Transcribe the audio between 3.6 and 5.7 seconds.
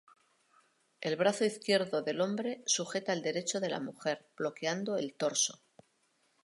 la mujer bloqueando el torso.